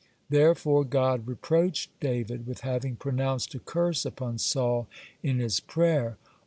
[0.31, 4.87] Therefore God reproached David with having pronounced a curse upon Saul
[5.21, 6.17] in his prayer.